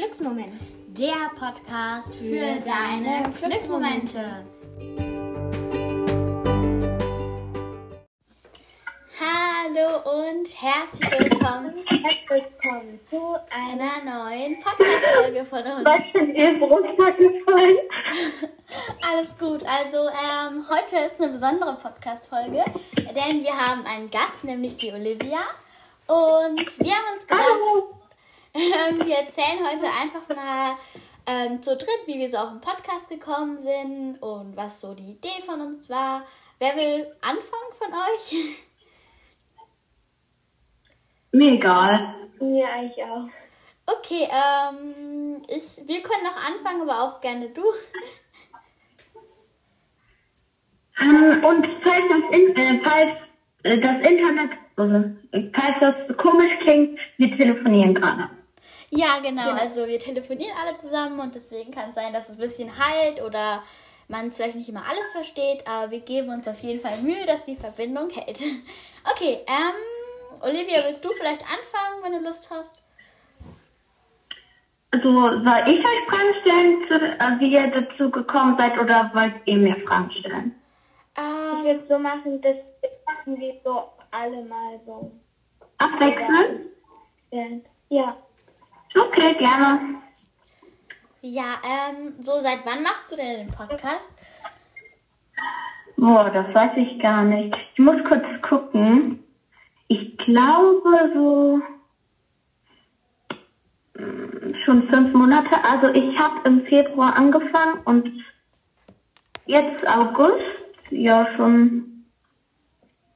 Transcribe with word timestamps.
Glücksmoment. 0.00 0.54
Der 0.98 1.30
Podcast 1.38 2.16
für, 2.16 2.24
für 2.24 2.60
deine 2.64 3.30
Glücksmomente. 3.38 4.46
Hallo 9.20 10.30
und 10.30 10.48
herzlich 10.58 11.10
willkommen. 11.10 11.74
Herzlich 11.86 12.30
willkommen 12.30 12.98
zu 13.10 13.36
einer 13.50 14.02
neuen 14.02 14.58
Podcast-Folge 14.60 15.44
von 15.44 15.58
uns. 15.58 15.84
Was 15.84 16.06
ist 16.06 16.14
denn 16.14 16.34
Ihr 16.34 16.58
runtergefallen? 16.62 17.78
Alles 19.06 19.36
gut. 19.38 19.62
Also 19.66 20.08
ähm, 20.08 20.64
heute 20.70 20.96
ist 20.96 21.20
eine 21.20 21.30
besondere 21.30 21.76
Podcast-Folge, 21.76 22.64
denn 22.96 23.42
wir 23.42 23.52
haben 23.52 23.84
einen 23.84 24.10
Gast, 24.10 24.44
nämlich 24.44 24.78
die 24.78 24.92
Olivia. 24.92 25.40
Und 26.06 26.78
wir 26.78 26.92
haben 26.92 27.12
uns 27.12 27.26
gedacht, 27.26 27.44
ähm, 27.50 27.99
wir 28.60 29.16
erzählen 29.16 29.58
heute 29.64 29.86
einfach 29.86 30.28
mal 30.34 30.76
ähm, 31.26 31.62
zu 31.62 31.76
dritt, 31.76 32.06
wie 32.06 32.18
wir 32.18 32.28
so 32.28 32.38
auf 32.38 32.50
den 32.50 32.60
Podcast 32.60 33.08
gekommen 33.08 33.58
sind 33.60 34.18
und 34.20 34.56
was 34.56 34.80
so 34.80 34.94
die 34.94 35.12
Idee 35.12 35.42
von 35.46 35.60
uns 35.60 35.88
war. 35.88 36.24
Wer 36.58 36.76
will 36.76 37.06
anfangen 37.22 37.72
von 37.78 37.92
euch? 37.92 38.58
Mir 41.32 41.52
egal. 41.52 42.14
Mir 42.40 42.68
eigentlich 42.68 43.04
auch. 43.04 43.28
Okay, 43.86 44.28
ähm, 44.30 45.42
ich, 45.48 45.80
wir 45.86 46.02
können 46.02 46.24
noch 46.24 46.36
anfangen, 46.36 46.82
aber 46.82 47.02
auch 47.02 47.20
gerne 47.20 47.48
du. 47.48 47.62
Ähm, 51.00 51.44
und 51.44 51.66
falls 51.82 52.04
das, 52.08 52.30
in, 52.30 52.56
äh, 52.56 52.80
falls 52.84 53.10
äh, 53.62 53.80
das 53.80 53.96
Internet, 54.06 54.50
also, 54.76 55.10
falls 55.54 55.80
das 55.80 56.16
komisch 56.18 56.52
klingt, 56.60 56.98
wir 57.16 57.36
telefonieren 57.36 57.94
gerade. 57.94 58.28
Ja, 58.90 59.18
genau. 59.22 59.50
Also 59.52 59.86
wir 59.86 59.98
telefonieren 59.98 60.56
alle 60.60 60.76
zusammen 60.76 61.20
und 61.20 61.34
deswegen 61.34 61.70
kann 61.70 61.90
es 61.90 61.94
sein, 61.94 62.12
dass 62.12 62.28
es 62.28 62.36
ein 62.36 62.40
bisschen 62.40 62.70
halt 62.78 63.22
oder 63.22 63.62
man 64.08 64.32
vielleicht 64.32 64.56
nicht 64.56 64.68
immer 64.68 64.84
alles 64.88 65.12
versteht, 65.12 65.66
aber 65.66 65.90
wir 65.92 66.00
geben 66.00 66.30
uns 66.30 66.48
auf 66.48 66.58
jeden 66.60 66.80
Fall 66.80 66.98
Mühe, 67.02 67.24
dass 67.26 67.44
die 67.44 67.56
Verbindung 67.56 68.10
hält. 68.10 68.40
Okay, 69.14 69.38
ähm, 69.46 70.42
Olivia, 70.42 70.84
willst 70.84 71.02
du 71.02 71.08
vielleicht 71.08 71.40
anfangen, 71.40 72.02
wenn 72.02 72.12
du 72.12 72.28
Lust 72.28 72.50
hast? 72.50 72.84
Also, 74.90 75.08
soll 75.10 75.64
ich 75.68 75.78
euch 75.78 76.08
Fragen 76.08 76.34
stellen, 76.42 76.84
zu, 76.86 76.94
äh, 76.94 77.40
wie 77.40 77.50
ihr 77.50 77.66
dazu 77.68 78.10
gekommen 78.10 78.58
seid, 78.58 78.78
oder 78.78 79.10
wollt 79.14 79.34
ihr 79.46 79.56
mir 79.56 79.76
Fragen 79.86 80.10
stellen? 80.10 80.54
Ähm, 81.16 81.58
ich 81.58 81.64
würde 81.64 81.86
so 81.88 81.98
machen, 81.98 82.42
dass 82.42 82.56
wir 83.24 83.54
so 83.64 83.84
alle 84.10 84.44
mal 84.44 84.78
so 84.84 85.10
abwechseln. 85.78 86.70
Ja. 87.88 88.16
Okay, 88.94 89.34
gerne. 89.38 90.00
Ja, 91.22 91.58
ähm, 91.62 92.14
so 92.20 92.32
seit 92.40 92.64
wann 92.64 92.82
machst 92.82 93.12
du 93.12 93.16
denn 93.16 93.46
den 93.46 93.54
Podcast? 93.54 94.12
Boah, 95.96 96.30
das 96.30 96.54
weiß 96.54 96.72
ich 96.76 96.98
gar 97.00 97.24
nicht. 97.24 97.54
Ich 97.74 97.78
muss 97.78 98.02
kurz 98.08 98.24
gucken. 98.40 99.22
Ich 99.88 100.16
glaube 100.18 101.10
so 101.14 101.60
hm, 103.96 104.54
schon 104.64 104.88
fünf 104.88 105.12
Monate. 105.12 105.62
Also 105.62 105.88
ich 105.88 106.18
habe 106.18 106.48
im 106.48 106.64
Februar 106.64 107.14
angefangen 107.14 107.82
und 107.84 108.24
jetzt 109.44 109.86
August, 109.86 110.40
ja 110.90 111.28
schon 111.36 112.06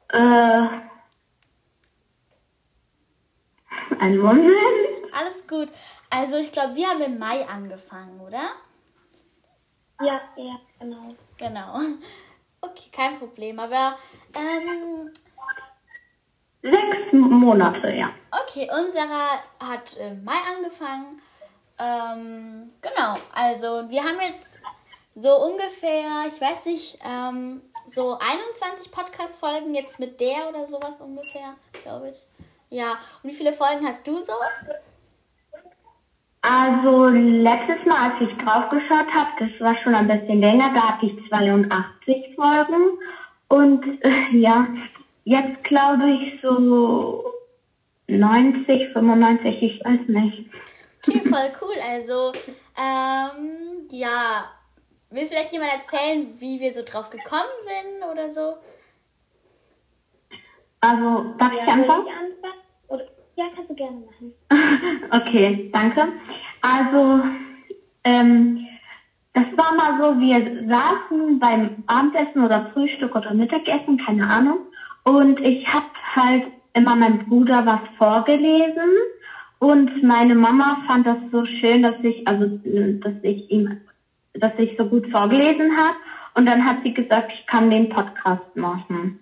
äh, 0.09 0.67
ein 3.99 4.19
Monat. 4.19 4.84
Alles 5.25 5.47
gut. 5.47 5.69
Also 6.11 6.37
ich 6.37 6.53
glaube, 6.53 6.75
wir 6.77 6.89
haben 6.89 7.01
im 7.01 7.19
Mai 7.19 7.47
angefangen, 7.47 8.21
oder? 8.21 8.51
Ja, 10.01 10.21
ja, 10.37 10.61
genau. 10.79 11.09
Genau. 11.39 11.79
Okay, 12.61 12.89
kein 12.91 13.19
Problem. 13.19 13.61
Aber 13.61 13.99
ähm, 14.35 15.13
sechs 16.63 17.13
Monate, 17.13 17.91
ja. 17.91 18.09
Okay, 18.31 18.71
unsere 18.73 19.07
hat 19.61 19.99
im 19.99 20.25
Mai 20.25 20.39
angefangen. 20.57 21.21
Ähm, 21.79 22.73
genau. 22.81 23.19
Also 23.35 23.91
wir 23.91 24.03
haben 24.03 24.19
jetzt 24.19 24.59
so 25.15 25.45
ungefähr, 25.45 26.25
ich 26.27 26.41
weiß 26.41 26.65
nicht, 26.65 26.99
ähm, 27.05 27.61
so 27.87 28.19
21 28.19 28.91
Podcast-Folgen 28.91 29.75
jetzt 29.75 30.01
mit 30.01 30.19
der 30.19 30.49
oder 30.49 30.67
sowas 30.67 30.95
ungefähr, 31.01 31.57
glaube 31.83 32.13
ich. 32.13 32.27
Ja. 32.71 32.93
Und 33.23 33.29
wie 33.29 33.35
viele 33.35 33.53
Folgen 33.53 33.87
hast 33.87 34.07
du 34.07 34.23
so? 34.23 34.33
Also 36.47 37.07
letztes 37.07 37.87
Mal, 37.87 38.11
als 38.11 38.21
ich 38.21 38.37
draufgeschaut 38.37 39.11
habe, 39.15 39.31
das 39.39 39.49
war 39.61 39.75
schon 39.83 39.95
ein 39.95 40.07
bisschen 40.07 40.41
länger, 40.41 40.75
da 40.75 40.89
hatte 40.89 41.07
ich 41.07 41.29
82 41.31 42.35
Folgen. 42.37 42.99
Und 43.49 43.83
äh, 44.05 44.37
ja, 44.37 44.67
jetzt 45.25 45.65
glaube 45.65 46.11
ich 46.11 46.39
so 46.43 47.33
90, 48.09 48.93
95, 48.93 49.63
ich 49.63 49.85
weiß 49.87 50.01
nicht. 50.09 50.51
Okay, 51.09 51.23
voll 51.23 51.51
cool. 51.63 51.77
Also, 51.91 52.33
ähm, 52.77 53.89
ja, 53.91 54.45
will 55.09 55.25
vielleicht 55.25 55.53
jemand 55.53 55.73
erzählen, 55.73 56.27
wie 56.41 56.61
wir 56.61 56.75
so 56.75 56.83
drauf 56.85 57.09
gekommen 57.09 57.55
sind 57.63 58.07
oder 58.13 58.29
so? 58.29 58.59
Also, 60.83 61.35
darf 61.39 61.53
ja, 61.55 61.63
ich 61.63 61.69
anfangen? 61.71 62.07
Ja, 63.37 63.47
kannst 63.55 63.71
du 63.71 63.75
gerne 63.75 63.99
machen. 63.99 64.33
okay, 65.11 65.71
danke. 65.73 66.09
Also, 66.61 67.23
ähm, 68.05 68.67
das 69.33 69.45
war 69.57 69.75
mal 69.75 69.99
so, 69.99 70.21
wir 70.21 70.69
saßen 70.69 71.41
beim 71.41 71.83
Abendessen 71.89 72.45
oder 72.45 72.71
Frühstück 72.73 73.15
oder 73.17 73.35
Mittagessen, 73.35 73.99
keine 73.99 74.29
Ahnung. 74.29 74.59
Und 75.03 75.41
ich 75.41 75.67
habe 75.67 75.87
halt 76.15 76.45
immer 76.75 76.95
meinem 76.95 77.27
Bruder 77.27 77.67
was 77.67 77.81
vorgelesen. 77.99 78.91
Und 79.59 80.03
meine 80.03 80.35
Mama 80.35 80.83
fand 80.87 81.07
das 81.07 81.19
so 81.33 81.45
schön, 81.47 81.83
dass 81.83 81.97
ich, 82.03 82.27
also, 82.29 82.47
dass 82.47 83.15
ich 83.23 83.51
ihm, 83.51 83.81
dass 84.35 84.53
ich 84.59 84.77
so 84.77 84.87
gut 84.87 85.11
vorgelesen 85.11 85.77
habe. 85.77 85.97
Und 86.35 86.47
dann 86.47 86.65
hat 86.65 86.83
sie 86.85 86.95
gesagt, 86.95 87.33
ich 87.33 87.47
kann 87.47 87.71
den 87.71 87.89
Podcast 87.89 88.55
machen. 88.55 89.21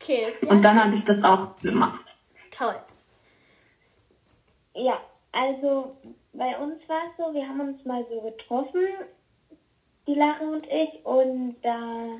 Okay. 0.00 0.32
Und 0.48 0.62
dann 0.62 0.82
habe 0.82 0.96
ich 0.96 1.04
das 1.04 1.22
auch 1.22 1.56
gemacht. 1.58 2.04
Toll. 2.50 2.74
Ja, 4.74 5.00
also 5.32 5.96
bei 6.32 6.58
uns 6.58 6.88
war 6.88 7.02
es 7.10 7.16
so, 7.16 7.34
wir 7.34 7.46
haben 7.46 7.60
uns 7.60 7.84
mal 7.84 8.04
so 8.10 8.20
getroffen, 8.20 8.80
die 10.06 10.14
Lara 10.14 10.44
und 10.44 10.66
ich, 10.66 11.06
und 11.06 11.56
da 11.62 12.18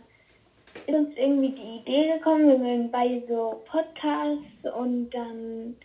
ist 0.86 0.94
uns 0.94 1.16
irgendwie 1.16 1.50
die 1.50 1.76
Idee 1.80 2.12
gekommen, 2.14 2.48
wir 2.48 2.58
mögen 2.58 2.90
bei 2.90 3.22
so 3.28 3.62
Podcasts 3.70 4.76
und 4.76 5.10
dann 5.10 5.76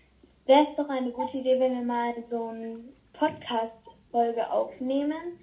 wäre 0.45 0.67
es 0.69 0.75
doch 0.77 0.89
eine 0.89 1.11
gute 1.11 1.37
Idee, 1.37 1.59
wenn 1.59 1.75
wir 1.75 1.85
mal 1.85 2.13
so 2.29 2.47
eine 2.47 2.79
Podcast-Folge 3.13 4.49
aufnehmen. 4.49 5.39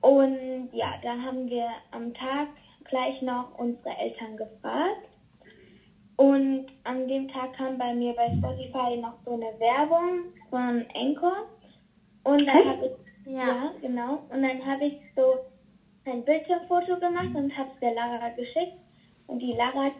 Und 0.00 0.68
ja, 0.72 0.94
dann 1.02 1.24
haben 1.24 1.48
wir 1.48 1.68
am 1.92 2.12
Tag 2.12 2.48
gleich 2.84 3.22
noch 3.22 3.58
unsere 3.58 3.96
Eltern 3.96 4.36
gefragt. 4.36 5.08
Und 6.16 6.66
an 6.84 7.08
dem 7.08 7.28
Tag 7.28 7.54
kam 7.54 7.78
bei 7.78 7.94
mir 7.94 8.12
bei 8.14 8.28
Spotify 8.36 8.96
noch 8.98 9.14
so 9.24 9.32
eine 9.32 9.58
Werbung 9.58 10.32
von 10.54 10.86
Anchor. 10.94 11.48
Und 12.22 12.46
dann 12.46 12.64
habe 12.64 12.86
ich, 12.86 13.32
ja. 13.32 13.40
ja. 13.40 13.74
genau, 13.80 14.22
und 14.30 14.42
dann 14.42 14.64
habe 14.64 14.84
ich 14.84 14.94
so 15.16 15.34
ein 16.04 16.24
Bildschirmfoto 16.24 17.00
gemacht 17.00 17.34
und 17.34 17.56
habe 17.58 17.70
es 17.74 17.80
der 17.80 17.94
Lara 17.94 18.28
geschickt. 18.30 18.78
Und 19.26 19.40
die 19.40 19.52
Lara 19.52 19.86
hat 19.86 19.94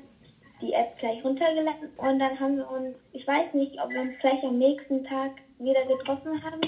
die 0.62 0.72
App 0.72 0.96
gleich 0.98 1.24
runtergeladen. 1.24 1.90
Und 1.96 2.18
dann 2.20 2.38
haben 2.38 2.58
wir 2.58 2.70
uns, 2.70 2.94
ich 3.12 3.26
weiß 3.26 3.52
nicht, 3.54 3.82
ob 3.82 3.90
wir 3.90 4.02
uns 4.02 4.16
gleich 4.20 4.44
am 4.44 4.58
nächsten 4.58 5.04
Tag 5.04 5.32
wieder 5.58 5.84
getroffen 5.86 6.40
haben. 6.44 6.60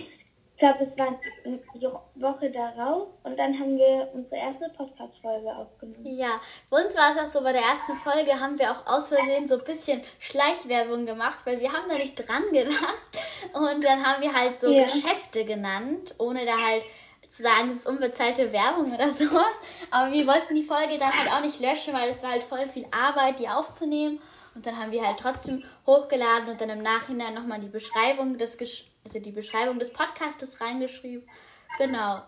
Ich 0.57 0.61
glaube, 0.61 0.91
es 0.91 0.99
war 0.99 1.09
eine 1.45 1.61
Woche 2.15 2.51
darauf 2.51 3.09
und 3.25 3.37
dann 3.39 3.61
haben 3.61 3.77
wir 3.77 4.09
unsere 4.15 4.37
erste 4.37 4.71
Podcast-Folge 4.75 5.55
aufgenommen. 5.55 6.07
Ja, 6.07 6.41
bei 6.71 6.83
uns 6.83 6.97
war 6.97 7.13
es 7.15 7.23
auch 7.23 7.29
so, 7.29 7.45
bei 7.45 7.53
der 7.53 7.61
ersten 7.61 7.93
Folge 7.97 8.41
haben 8.41 8.59
wir 8.59 8.71
auch 8.71 8.87
aus 8.87 9.11
Versehen 9.11 9.47
so 9.47 9.59
ein 9.59 9.65
bisschen 9.65 10.01
Schleichwerbung 10.19 11.05
gemacht, 11.05 11.41
weil 11.45 11.61
wir 11.61 11.71
haben 11.71 11.91
da 11.91 11.97
nicht 11.97 12.15
dran 12.15 12.43
gedacht. 12.53 12.97
Und 13.53 13.85
dann 13.85 14.03
haben 14.03 14.23
wir 14.23 14.33
halt 14.33 14.59
so 14.59 14.73
ja. 14.73 14.85
Geschäfte 14.85 15.45
genannt, 15.45 16.15
ohne 16.17 16.47
da 16.47 16.57
halt 16.57 16.85
zu 17.29 17.43
sagen, 17.43 17.69
es 17.71 17.81
ist 17.81 17.87
unbezahlte 17.87 18.51
Werbung 18.51 18.95
oder 18.95 19.11
sowas. 19.13 19.55
Aber 19.91 20.11
wir 20.11 20.27
wollten 20.27 20.55
die 20.55 20.65
Folge 20.65 20.97
dann 20.99 21.13
halt 21.13 21.31
auch 21.33 21.43
nicht 21.43 21.61
löschen, 21.61 21.93
weil 21.93 22.09
es 22.09 22.23
war 22.23 22.31
halt 22.31 22.43
voll 22.43 22.67
viel 22.67 22.87
Arbeit, 22.93 23.41
die 23.41 23.49
aufzunehmen. 23.51 24.21
Und 24.55 24.65
dann 24.65 24.79
haben 24.81 24.91
wir 24.91 25.07
halt 25.07 25.19
trotzdem 25.19 25.65
hochgeladen 25.87 26.49
und 26.49 26.59
dann 26.59 26.71
im 26.71 26.83
Nachhinein 26.83 27.35
nochmal 27.35 27.61
die 27.61 27.69
Beschreibung 27.69 28.39
des 28.39 28.57
Geschäfts 28.57 28.96
also 29.07 29.21
die 29.21 29.31
Beschreibung 29.31 29.79
des 29.79 29.93
Podcastes 29.93 30.61
reingeschrieben. 30.61 31.23
Genau. 31.79 32.23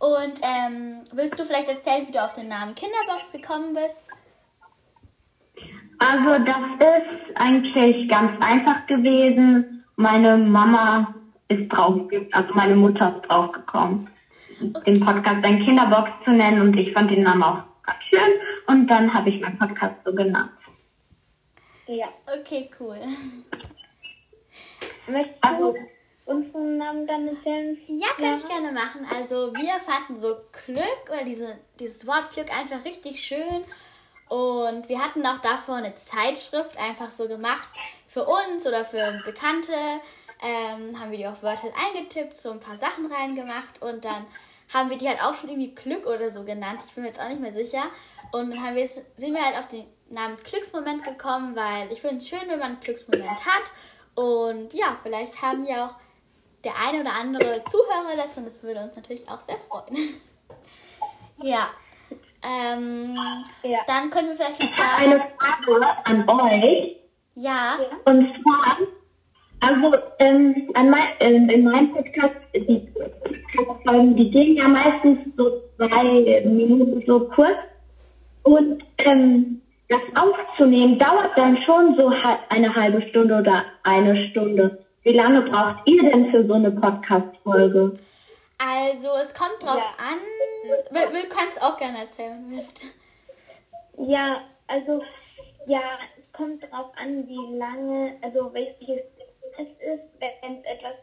Und 0.00 0.40
ähm, 0.42 1.02
willst 1.12 1.38
du 1.40 1.44
vielleicht 1.44 1.68
erzählen, 1.68 2.06
wie 2.06 2.12
du 2.12 2.22
auf 2.22 2.34
den 2.34 2.48
Namen 2.48 2.74
Kinderbox 2.74 3.32
gekommen 3.32 3.74
bist? 3.74 4.04
Also 5.98 6.44
das 6.44 6.62
ist 6.78 7.36
eigentlich 7.36 8.08
ganz 8.08 8.40
einfach 8.40 8.86
gewesen. 8.86 9.84
Meine 9.96 10.36
Mama 10.36 11.14
ist 11.48 11.68
drauf, 11.70 12.02
also 12.32 12.54
meine 12.54 12.76
Mutter 12.76 13.16
ist 13.16 13.28
draufgekommen, 13.28 14.08
okay. 14.60 14.92
den 14.92 15.00
Podcast 15.00 15.42
ein 15.42 15.64
Kinderbox 15.64 16.10
zu 16.24 16.30
nennen 16.30 16.60
und 16.60 16.76
ich 16.76 16.92
fand 16.92 17.10
den 17.10 17.22
Namen 17.22 17.42
auch 17.42 17.62
ganz 17.82 17.98
schön 18.08 18.30
und 18.66 18.86
dann 18.86 19.12
habe 19.12 19.30
ich 19.30 19.40
meinen 19.40 19.58
Podcast 19.58 19.96
so 20.04 20.14
genannt. 20.14 20.52
Ja. 21.86 22.06
Okay, 22.40 22.70
cool. 22.78 22.98
Möchtest 25.08 25.42
also, 25.42 25.72
du 25.72 25.78
unseren 26.26 26.76
Namen 26.76 27.06
dann 27.06 27.28
erzählen? 27.28 27.78
Ja, 27.86 28.08
kann 28.16 28.38
ich 28.38 28.46
gerne 28.46 28.72
machen. 28.72 29.06
Also 29.14 29.52
wir 29.54 29.74
fanden 29.80 30.20
so 30.20 30.36
Glück 30.66 31.08
oder 31.08 31.24
diese, 31.24 31.58
dieses 31.78 32.06
Wort 32.06 32.30
Glück 32.32 32.54
einfach 32.56 32.84
richtig 32.84 33.22
schön. 33.22 33.64
Und 34.28 34.88
wir 34.88 35.02
hatten 35.02 35.24
auch 35.26 35.38
davor 35.38 35.76
eine 35.76 35.94
Zeitschrift 35.94 36.76
einfach 36.76 37.10
so 37.10 37.28
gemacht 37.28 37.68
für 38.08 38.24
uns 38.24 38.66
oder 38.66 38.84
für 38.84 39.22
Bekannte. 39.24 39.72
Ähm, 40.42 41.00
haben 41.00 41.10
wir 41.10 41.18
die 41.18 41.26
auf 41.26 41.42
Wörter 41.42 41.68
eingetippt, 41.88 42.36
so 42.36 42.50
ein 42.52 42.60
paar 42.60 42.76
Sachen 42.76 43.10
reingemacht 43.10 43.82
und 43.82 44.04
dann 44.04 44.24
haben 44.72 44.90
wir 44.90 44.98
die 44.98 45.08
halt 45.08 45.22
auch 45.22 45.34
schon 45.34 45.48
irgendwie 45.48 45.74
Glück 45.74 46.06
oder 46.06 46.30
so 46.30 46.44
genannt. 46.44 46.80
Ich 46.86 46.92
bin 46.92 47.02
mir 47.02 47.08
jetzt 47.08 47.20
auch 47.20 47.28
nicht 47.28 47.40
mehr 47.40 47.52
sicher. 47.52 47.84
Und 48.32 48.50
dann 48.50 48.62
haben 48.62 48.76
wir, 48.76 48.86
sind 48.86 49.06
wir 49.16 49.44
halt 49.44 49.58
auf 49.58 49.68
den 49.68 49.86
Namen 50.10 50.36
Glücksmoment 50.44 51.04
gekommen, 51.04 51.56
weil 51.56 51.90
ich 51.90 52.00
finde 52.00 52.18
es 52.18 52.28
schön, 52.28 52.46
wenn 52.48 52.58
man 52.58 52.72
einen 52.72 52.80
Glücksmoment 52.80 53.46
hat. 53.46 53.62
Und 54.18 54.74
ja, 54.74 54.96
vielleicht 55.04 55.40
haben 55.40 55.64
ja 55.64 55.86
auch 55.86 55.94
der 56.64 56.72
eine 56.84 57.02
oder 57.02 57.12
andere 57.20 57.62
Zuhörer 57.66 58.16
das 58.16 58.36
und 58.36 58.46
das 58.46 58.64
würde 58.64 58.80
uns 58.80 58.96
natürlich 58.96 59.28
auch 59.28 59.40
sehr 59.42 59.58
freuen. 59.58 60.14
ja. 61.42 61.68
Ähm, 62.42 63.16
ja. 63.62 63.78
Dann 63.86 64.10
können 64.10 64.30
wir 64.30 64.34
vielleicht 64.34 64.58
noch 64.58 64.76
sagen. 64.76 65.04
Eine 65.04 65.24
Frage 65.38 65.86
an 66.04 66.28
euch. 66.28 66.96
Ja. 67.36 67.78
Und 68.06 68.34
zwar, 68.42 68.78
also 69.60 69.96
ähm, 70.18 70.68
an 70.74 70.90
mein, 70.90 71.08
ähm, 71.20 71.48
in 71.48 71.62
meinem 71.62 71.92
Podcast, 71.92 72.34
die 72.54 72.92
Podcast-Folgen, 73.54 74.16
die 74.16 74.32
gehen 74.32 74.56
ja 74.56 74.66
meistens 74.66 75.32
so 75.36 75.62
zwei 75.76 76.42
Minuten 76.44 77.04
so 77.06 77.28
kurz. 77.28 77.58
Und 78.42 78.82
ähm, 78.98 79.62
das 79.88 80.00
aufzunehmen 80.14 80.98
dauert 80.98 81.36
dann 81.36 81.56
schon 81.62 81.96
so 81.96 82.12
eine 82.50 82.74
halbe 82.74 83.02
Stunde 83.08 83.36
oder 83.36 83.64
eine 83.84 84.28
Stunde. 84.28 84.84
Wie 85.02 85.12
lange 85.12 85.42
braucht 85.42 85.86
ihr 85.86 86.02
denn 86.02 86.30
für 86.30 86.46
so 86.46 86.54
eine 86.54 86.70
Podcast-Folge? 86.70 87.98
Also, 88.58 89.08
es 89.22 89.34
kommt 89.34 89.62
drauf 89.62 89.78
ja. 89.78 90.04
an. 90.04 90.18
Du 90.90 91.14
will, 91.14 91.28
kannst 91.28 91.62
auch 91.62 91.78
gerne 91.78 91.98
erzählen. 91.98 92.60
Ja, 93.96 94.42
also, 94.66 95.02
ja, 95.66 95.80
es 96.18 96.32
kommt 96.32 96.62
drauf 96.64 96.92
an, 97.00 97.26
wie 97.26 97.56
lange, 97.56 98.16
also 98.20 98.52
welches 98.52 99.00
es 99.58 99.68
ist, 99.68 100.04
wenn 100.20 100.58
es 100.58 100.64
etwas, 100.64 100.94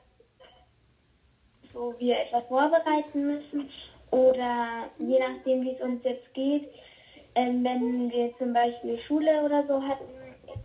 wo 1.73 1.93
wir 1.97 2.19
etwas 2.19 2.43
vorbereiten 2.47 3.27
müssen 3.27 3.69
oder 4.11 4.89
je 4.97 5.19
nachdem, 5.19 5.63
wie 5.63 5.71
es 5.71 5.81
uns 5.81 6.03
jetzt 6.03 6.33
geht 6.33 6.69
ähm, 7.35 7.63
wenn 7.63 8.11
wir 8.11 8.35
zum 8.37 8.53
Beispiel 8.53 8.99
Schule 9.07 9.43
oder 9.43 9.65
so 9.67 9.81
hatten, 9.81 10.05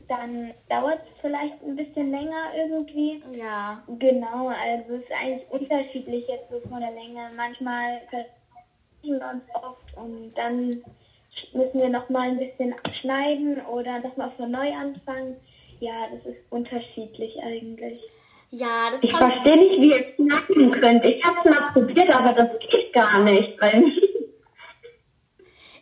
dann 0.08 0.52
dauert 0.68 1.00
es 1.02 1.20
vielleicht 1.20 1.62
ein 1.62 1.76
bisschen 1.76 2.10
länger 2.10 2.48
irgendwie. 2.56 3.22
Ja. 3.30 3.82
Genau, 3.98 4.48
also 4.48 4.94
es 4.94 5.02
ist 5.02 5.12
eigentlich 5.12 5.48
unterschiedlich 5.50 6.26
jetzt 6.28 6.50
so 6.50 6.60
von 6.68 6.80
der 6.80 6.90
Länge. 6.90 7.30
Manchmal 7.36 8.00
verstehen 8.10 9.20
wir 9.20 9.30
uns 9.32 9.44
oft 9.54 9.96
und 9.96 10.32
dann 10.36 10.82
müssen 11.52 11.80
wir 11.80 11.88
nochmal 11.88 12.30
ein 12.30 12.38
bisschen 12.38 12.74
schneiden 13.00 13.60
oder 13.66 14.00
nochmal 14.00 14.30
von 14.36 14.50
neu 14.50 14.72
anfangen. 14.72 15.36
Ja, 15.78 16.08
das 16.12 16.26
ist 16.26 16.40
unterschiedlich 16.50 17.40
eigentlich. 17.42 18.00
Ja, 18.50 18.90
das 18.90 19.02
Ich 19.02 19.12
verstehe 19.12 19.56
nicht, 19.56 19.80
wie 19.80 19.90
ihr 19.90 20.06
es 20.08 20.14
schneiden 20.16 20.72
könnt. 20.72 21.04
Ich 21.04 21.24
habe 21.24 21.36
es 21.38 21.44
mal 21.44 21.72
probiert, 21.72 22.10
aber 22.10 22.32
das 22.32 22.58
geht 22.58 22.92
gar 22.92 23.22
nicht. 23.22 23.60
Weil 23.60 23.84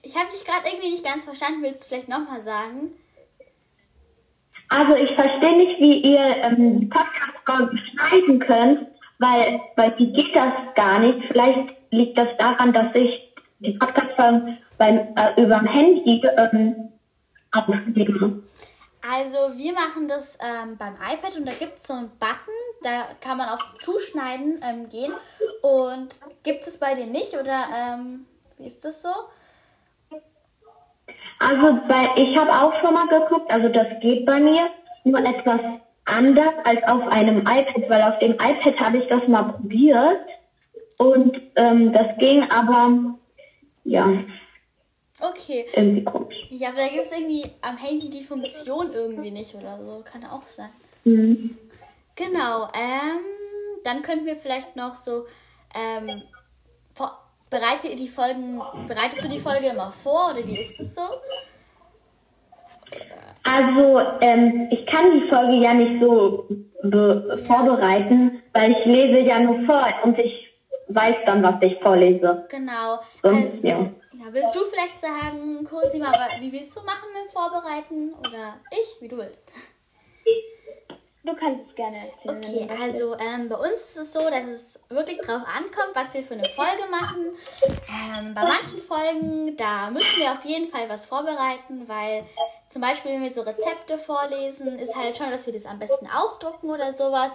Ich 0.09 0.17
habe 0.17 0.31
dich 0.33 0.43
gerade 0.43 0.65
irgendwie 0.65 0.93
nicht 0.93 1.05
ganz 1.05 1.27
verstanden. 1.27 1.63
Willst 1.63 1.85
du 1.85 1.89
vielleicht 1.89 2.09
nochmal 2.09 2.41
sagen? 2.41 2.93
Also 4.71 4.95
ich 4.95 5.15
verstehe 5.15 5.57
nicht, 5.59 5.79
wie 5.81 6.01
ihr 6.01 6.37
ähm, 6.45 6.89
Podcast 6.89 7.79
schneiden 7.91 8.39
könnt, 8.41 8.89
weil 9.19 9.61
bei 9.77 9.93
wie 9.99 10.11
geht 10.11 10.35
das 10.35 10.55
gar 10.77 11.01
nicht. 11.01 11.29
Vielleicht 11.29 11.77
liegt 11.91 12.17
das 12.17 12.29
daran, 12.39 12.73
dass 12.73 12.95
ich 12.95 13.35
die 13.59 13.73
Podcast-Folgen 13.73 14.59
äh, 14.79 15.43
über 15.43 15.59
dem 15.59 15.67
Handy 15.67 16.23
ähm, 16.25 16.91
abnehme. 17.51 18.43
Also 19.03 19.59
wir 19.59 19.73
machen 19.75 20.09
das 20.09 20.39
ähm, 20.41 20.79
beim 20.79 20.95
iPad 20.95 21.37
und 21.37 21.47
da 21.47 21.53
gibt 21.53 21.77
es 21.77 21.87
so 21.87 21.93
einen 21.93 22.11
Button, 22.19 22.55
da 22.83 23.09
kann 23.21 23.37
man 23.37 23.51
auf 23.51 23.75
Zuschneiden 23.75 24.63
ähm, 24.63 24.89
gehen. 24.89 25.13
Und 25.61 26.15
gibt 26.43 26.67
es 26.67 26.81
bei 26.81 26.95
dir 26.95 27.07
nicht 27.07 27.35
oder 27.35 27.67
ähm, 27.77 28.25
wie 28.57 28.67
ist 28.67 28.83
das 28.87 29.03
so? 29.03 29.11
Also 31.38 31.79
bei, 31.87 32.08
ich 32.17 32.37
habe 32.37 32.50
auch 32.52 32.81
schon 32.81 32.94
mal 32.94 33.06
geguckt, 33.06 33.50
also 33.50 33.69
das 33.69 33.87
geht 34.00 34.26
bei 34.26 34.40
mir, 34.40 34.70
nur 35.05 35.20
etwas 35.20 35.61
anders 36.05 36.55
als 36.64 36.82
auf 36.85 37.06
einem 37.08 37.40
iPad, 37.40 37.88
weil 37.88 38.02
auf 38.02 38.19
dem 38.19 38.32
iPad 38.32 38.81
habe 38.81 38.99
ich 38.99 39.08
das 39.08 39.26
mal 39.29 39.44
probiert 39.44 40.26
und 40.99 41.40
ähm, 41.56 41.93
das 41.93 42.19
ging 42.19 42.43
aber, 42.50 43.14
ja. 43.85 44.06
Okay. 45.20 45.67
Irgendwie 45.75 46.05
komisch. 46.05 46.46
Ja, 46.50 46.70
vielleicht 46.73 46.96
ist 46.96 47.12
irgendwie 47.12 47.50
am 47.62 47.76
Handy 47.76 48.08
die 48.08 48.23
Funktion 48.23 48.93
irgendwie 48.93 49.31
nicht 49.31 49.55
oder 49.55 49.79
so, 49.79 50.02
kann 50.05 50.25
auch 50.25 50.43
sein. 50.43 50.70
Mhm. 51.05 51.56
Genau, 52.17 52.64
ähm, 52.75 53.20
dann 53.85 54.02
könnten 54.02 54.26
wir 54.26 54.37
vielleicht 54.37 54.75
noch 54.75 54.94
so, 54.94 55.26
ähm, 55.75 56.23
Bereitet 56.99 57.28
ihr 57.85 57.97
die 57.97 58.09
Folgen, 58.09 58.61
bereitest 58.87 59.25
du 59.25 59.29
die 59.29 59.39
Folge 59.39 59.69
immer 59.69 59.91
vor 59.91 60.33
oder 60.33 60.47
wie 60.47 60.59
ist 60.59 60.79
das 60.79 60.95
so? 60.95 61.03
Also, 63.45 64.00
ähm, 64.21 64.69
ich 64.71 64.87
kann 64.87 65.12
die 65.12 65.29
Folge 65.29 65.55
ja 65.55 65.75
nicht 65.75 66.00
so 66.00 66.47
ja. 66.83 67.37
vorbereiten, 67.47 68.43
weil 68.53 68.73
ich 68.73 68.85
lese 68.85 69.21
ja 69.21 69.41
nur 69.41 69.65
vor 69.65 69.87
und 70.05 70.19
ich 70.19 70.49
weiß 70.89 71.17
dann, 71.27 71.43
was 71.43 71.55
ich 71.62 71.79
vorlese. 71.81 72.47
Genau. 72.50 72.99
Und, 73.23 73.53
also, 73.53 73.67
ja. 73.67 73.79
ja. 73.79 74.33
willst 74.33 74.55
du 74.55 74.61
vielleicht 74.71 75.00
sagen, 75.00 75.65
Cosima, 75.65 76.12
wie 76.41 76.53
willst 76.53 76.77
du 76.77 76.81
machen 76.83 77.09
mit 77.15 77.33
Vorbereiten? 77.33 78.15
Oder 78.21 78.56
ich, 78.71 79.00
wie 79.00 79.09
du 79.09 79.17
willst? 79.19 79.50
Gerne 81.90 82.11
erzählen. 82.11 82.68
Okay, 82.68 82.83
also 82.83 83.16
ähm, 83.18 83.49
bei 83.49 83.57
uns 83.57 83.75
ist 83.75 83.97
es 83.97 84.12
so, 84.12 84.28
dass 84.28 84.45
es 84.45 84.80
wirklich 84.88 85.18
drauf 85.18 85.42
ankommt, 85.47 85.95
was 85.95 86.12
wir 86.14 86.23
für 86.23 86.35
eine 86.35 86.49
Folge 86.50 86.83
machen. 86.90 87.33
Ähm, 87.88 88.35
bei 88.35 88.42
manchen 88.42 88.80
Folgen, 88.80 89.57
da 89.57 89.90
müssen 89.90 90.18
wir 90.18 90.33
auf 90.33 90.45
jeden 90.45 90.71
Fall 90.71 90.88
was 90.88 91.07
vorbereiten, 91.07 91.88
weil 91.88 92.25
zum 92.68 92.83
Beispiel, 92.83 93.12
wenn 93.12 93.23
wir 93.23 93.30
so 93.30 93.40
Rezepte 93.40 93.99
vorlesen, 93.99 94.78
ist 94.78 94.95
halt 94.95 95.16
schon, 95.16 95.30
dass 95.30 95.47
wir 95.47 95.54
das 95.54 95.64
am 95.64 95.78
besten 95.78 96.07
ausdrucken 96.11 96.68
oder 96.68 96.92
sowas. 96.92 97.33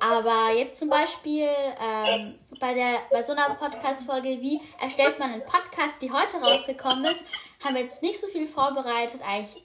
Aber 0.00 0.52
jetzt 0.54 0.78
zum 0.78 0.90
Beispiel 0.90 1.48
ähm, 1.82 2.38
bei, 2.60 2.74
der, 2.74 2.98
bei 3.10 3.22
so 3.22 3.32
einer 3.32 3.54
Podcast-Folge 3.54 4.28
wie 4.28 4.60
erstellt 4.80 5.18
man 5.18 5.32
einen 5.32 5.44
Podcast, 5.44 6.02
die 6.02 6.12
heute 6.12 6.36
rausgekommen 6.36 7.04
ist, 7.06 7.24
haben 7.64 7.74
wir 7.74 7.82
jetzt 7.82 8.02
nicht 8.02 8.20
so 8.20 8.26
viel 8.26 8.46
vorbereitet. 8.46 9.20
Eigentlich 9.26 9.63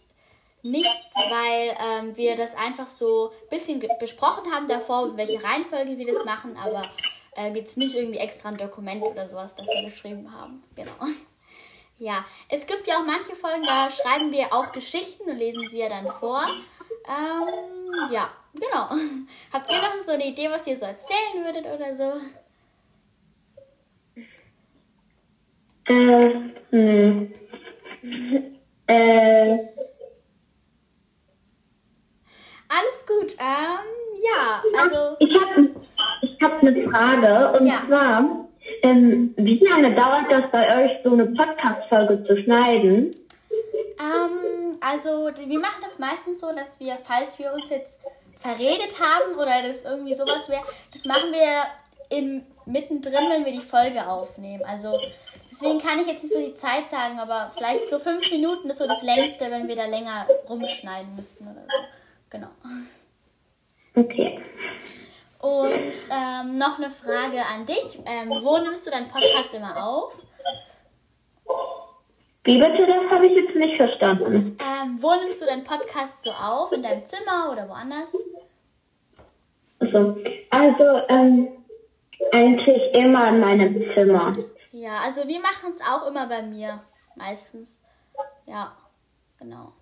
nichts, 0.62 1.16
weil 1.16 1.76
ähm, 1.80 2.18
wir 2.18 2.36
das 2.36 2.56
einfach 2.56 2.88
so 2.88 3.32
ein 3.44 3.58
bisschen 3.58 3.84
besprochen 4.00 4.52
haben 4.52 4.68
davor, 4.68 5.16
welche 5.18 5.44
Reihenfolge 5.44 5.98
wir 5.98 6.06
das 6.06 6.26
machen, 6.26 6.58
aber 6.58 6.90
äh, 7.36 7.54
jetzt 7.54 7.78
nicht 7.78 7.96
irgendwie 7.96 8.20
extra 8.20 8.50
ein 8.50 8.58
Dokument 8.58 9.04
oder 9.04 9.30
sowas 9.30 9.56
dafür 9.56 9.84
geschrieben 9.84 10.32
haben. 10.34 10.64
Genau. 10.76 10.92
Ja, 12.02 12.24
es 12.48 12.66
gibt 12.66 12.88
ja 12.88 12.94
auch 12.96 13.06
manche 13.06 13.36
Folgen, 13.36 13.66
da 13.66 13.90
schreiben 13.90 14.32
wir 14.32 14.54
auch 14.54 14.72
Geschichten 14.72 15.30
und 15.30 15.38
lesen 15.38 15.70
sie 15.70 15.80
ja 15.80 15.90
dann 15.90 16.08
vor. 16.08 16.48
Ähm, 17.06 18.10
ja, 18.10 18.30
genau. 18.54 18.90
Habt 19.52 19.70
ihr 19.70 19.82
noch 19.82 20.02
so 20.06 20.12
eine 20.12 20.28
Idee, 20.28 20.50
was 20.50 20.66
ihr 20.66 20.78
so 20.78 20.86
erzählen 20.86 21.44
würdet 21.44 21.66
oder 21.66 21.98
so? 21.98 22.22
Äh, 25.92 26.54
hm. 26.72 27.34
äh, 28.88 29.58
alles 32.70 33.06
gut. 33.06 33.36
Ähm, 33.40 34.00
ja, 34.22 34.64
also. 34.80 35.18
Ich 35.20 35.34
habe 35.34 35.70
ich 36.22 36.42
hab 36.42 36.62
eine 36.62 36.90
Frage 36.90 37.58
und 37.58 37.68
ja. 37.68 37.82
zwar, 37.88 38.48
ähm, 38.84 39.34
wie 39.38 39.60
lange 39.60 39.96
dauert 39.96 40.32
das 40.32 40.52
bei 40.52 40.84
euch, 40.84 40.92
so 41.04 41.12
eine 41.12 41.26
Podcast-Folge 41.26 42.24
zu 42.26 42.42
schneiden? 42.44 43.16
Ähm, 44.00 44.78
also, 44.80 45.30
wir 45.46 45.60
machen 45.60 45.82
das 45.82 46.00
meistens 46.00 46.42
so, 46.42 46.48
dass 46.56 46.80
wir, 46.80 46.98
falls 47.04 47.40
wir 47.40 47.54
uns 47.54 47.70
jetzt 47.70 48.02
verredet 48.38 48.96
haben 49.00 49.36
oder 49.36 49.68
das 49.68 49.84
irgendwie 49.84 50.16
sowas 50.16 50.50
wäre, 50.50 50.64
das 50.94 51.06
machen 51.06 51.32
wir 51.32 52.18
in, 52.18 52.46
mittendrin, 52.66 53.30
wenn 53.30 53.46
wir 53.46 53.52
die 53.52 53.62
Folge 53.62 54.08
aufnehmen. 54.08 54.64
Also, 54.66 54.98
deswegen 55.52 55.80
kann 55.80 56.00
ich 56.00 56.08
jetzt 56.08 56.24
nicht 56.24 56.34
so 56.34 56.40
die 56.40 56.56
Zeit 56.56 56.90
sagen, 56.90 57.20
aber 57.20 57.52
vielleicht 57.56 57.90
so 57.90 58.00
fünf 58.00 58.30
Minuten 58.32 58.70
ist 58.70 58.80
so 58.80 58.88
das 58.88 59.04
längste, 59.04 59.52
wenn 59.52 59.68
wir 59.68 59.76
da 59.76 59.86
länger 59.86 60.28
rumschneiden 60.48 61.16
müssten 61.16 61.46
oder 61.46 61.62
so. 61.62 61.99
Genau. 62.30 62.50
Okay. 63.96 64.40
Und 65.40 65.94
ähm, 66.12 66.58
noch 66.58 66.78
eine 66.78 66.90
Frage 66.90 67.40
an 67.46 67.66
dich. 67.66 68.00
Ähm, 68.06 68.30
wo 68.30 68.58
nimmst 68.58 68.86
du 68.86 68.92
deinen 68.92 69.08
Podcast 69.08 69.54
immer 69.54 69.84
auf? 69.84 70.14
Wie 72.44 72.58
bitte? 72.58 72.86
Das 72.88 73.12
habe 73.12 73.28
ich 73.28 73.36
jetzt 73.36 73.56
nicht 73.56 73.78
verstanden. 73.78 74.58
Ähm, 74.60 74.98
wo 75.02 75.14
nimmst 75.16 75.42
du 75.42 75.46
deinen 75.46 75.64
Podcast 75.64 76.24
so 76.24 76.32
auf? 76.32 76.72
In 76.72 76.84
deinem 76.84 77.06
Zimmer 77.06 77.52
oder 77.52 77.68
woanders? 77.70 78.12
So. 79.80 80.18
Also, 80.50 80.84
ähm, 81.10 81.48
eigentlich 82.32 82.94
immer 82.94 83.30
in 83.30 83.40
meinem 83.40 83.94
Zimmer. 83.94 84.34
Ja, 84.72 85.00
also 85.06 85.28
wir 85.28 85.40
machen 85.40 85.72
es 85.72 85.82
auch 85.82 86.08
immer 86.08 86.28
bei 86.28 86.42
mir. 86.42 86.82
Meistens. 87.16 87.82
Ja, 88.46 88.76
genau. 89.38 89.74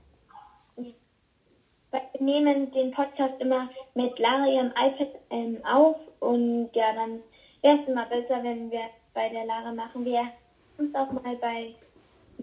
Wir 1.91 2.01
nehmen 2.20 2.72
den 2.72 2.91
Podcast 2.91 3.39
immer 3.39 3.70
mit 3.94 4.17
Lara 4.20 4.46
ihrem 4.46 4.72
iPad 4.72 5.10
ähm, 5.29 5.58
auf 5.65 5.98
und 6.20 6.70
ja, 6.74 6.94
dann 6.94 7.22
wäre 7.62 7.79
es 7.82 7.88
immer 7.88 8.06
besser, 8.06 8.44
wenn 8.44 8.70
wir 8.72 8.89
bei 9.13 9.29
der 9.29 9.46
Lara 9.46 9.72
machen. 9.72 10.03
Wir 10.06 10.20
haben 10.20 10.89
es 10.89 10.96
auch 10.96 11.12
mal 11.12 11.36
bei 11.38 11.75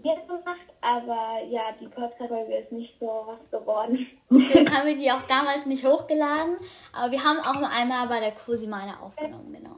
mir 0.03 0.15
gemacht, 0.27 0.67
aber 0.81 1.43
ja, 1.49 1.71
die 1.79 1.87
Podcast-Folge 1.87 2.57
ist 2.57 2.71
nicht 2.71 2.93
so 2.99 3.25
was 3.25 3.51
geworden. 3.51 4.07
Deswegen 4.29 4.71
haben 4.75 4.87
wir 4.87 4.95
die 4.95 5.11
auch 5.11 5.21
damals 5.27 5.65
nicht 5.65 5.85
hochgeladen, 5.85 6.57
aber 6.93 7.11
wir 7.11 7.23
haben 7.23 7.39
auch 7.39 7.69
einmal 7.69 8.07
bei 8.07 8.19
der 8.19 8.31
Cosima 8.31 8.79
eine 8.79 9.01
aufgenommen, 9.01 9.53
genau. 9.53 9.75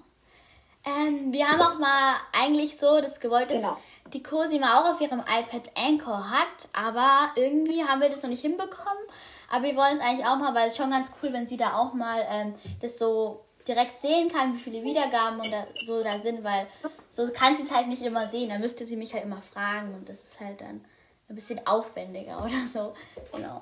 Ähm, 0.85 1.33
wir 1.33 1.47
haben 1.47 1.61
auch 1.61 1.79
mal 1.79 2.15
eigentlich 2.41 2.79
so 2.79 3.01
das 3.01 3.19
gewollt, 3.19 3.51
dass 3.51 3.61
genau. 3.61 3.77
die 4.13 4.23
Cosima 4.23 4.79
auch 4.79 4.91
auf 4.93 5.01
ihrem 5.01 5.19
iPad 5.19 5.69
Anchor 5.75 6.31
hat, 6.31 6.69
aber 6.73 7.31
irgendwie 7.35 7.83
haben 7.83 8.01
wir 8.01 8.09
das 8.09 8.23
noch 8.23 8.29
nicht 8.29 8.41
hinbekommen. 8.41 9.03
Aber 9.49 9.63
wir 9.63 9.75
wollen 9.75 9.95
es 9.95 10.01
eigentlich 10.01 10.25
auch 10.25 10.37
mal, 10.37 10.53
weil 10.53 10.67
es 10.67 10.77
schon 10.77 10.91
ganz 10.91 11.13
cool, 11.21 11.31
wenn 11.33 11.47
sie 11.47 11.57
da 11.57 11.77
auch 11.77 11.93
mal 11.93 12.19
ähm, 12.31 12.53
das 12.81 12.97
so 12.99 13.41
direkt 13.67 14.01
sehen 14.01 14.29
kann, 14.29 14.53
wie 14.53 14.59
viele 14.59 14.83
Wiedergaben 14.83 15.39
und 15.39 15.51
da, 15.51 15.65
so 15.83 16.01
da 16.03 16.19
sind, 16.19 16.43
weil 16.43 16.67
so 17.09 17.31
kann 17.31 17.55
sie 17.55 17.63
es 17.63 17.75
halt 17.75 17.87
nicht 17.87 18.01
immer 18.01 18.25
sehen. 18.27 18.49
Da 18.49 18.57
müsste 18.57 18.85
sie 18.85 18.95
mich 18.95 19.13
halt 19.13 19.23
immer 19.23 19.41
fragen 19.41 19.93
und 19.93 20.07
das 20.07 20.23
ist 20.23 20.39
halt 20.39 20.61
dann 20.61 20.85
ein 21.29 21.35
bisschen 21.35 21.59
aufwendiger 21.65 22.37
oder 22.43 22.65
so. 22.71 22.93
Genau. 23.33 23.61